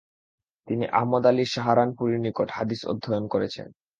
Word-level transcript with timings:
তিনি 0.67 0.85
আহমদ 0.93 1.23
আলী 1.25 1.45
সাহারানপুরির 1.53 2.23
নিকট 2.25 2.47
হাদিস 2.51 2.81
অধ্যয়ন 2.91 3.25
করেছেন। 3.33 3.67